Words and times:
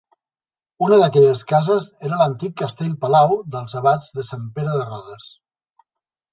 Una 0.85 0.97
d'aquestes 1.03 1.43
cases 1.51 1.89
era 2.09 2.19
l'antic 2.23 2.57
castell-palau 2.63 3.37
dels 3.57 3.79
abats 3.83 4.11
de 4.19 4.27
Sant 4.33 4.51
Pere 4.59 4.77
de 4.81 4.91
Rodes. 4.93 5.33